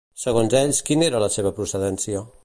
Segons 0.21 0.55
ells, 0.59 0.79
quina 0.87 1.05
era 1.09 1.21
la 1.25 1.29
seva 1.35 1.51
procedència? 1.59 2.25